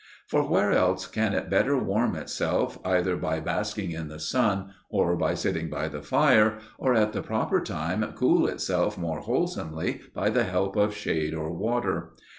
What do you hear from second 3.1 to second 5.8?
by basking in the sun or by sitting